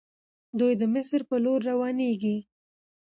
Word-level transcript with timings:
دوی 0.59 0.73
د 0.81 0.83
مصر 0.93 1.19
په 1.29 1.35
لور 1.43 1.59
روانيږي. 1.69 2.37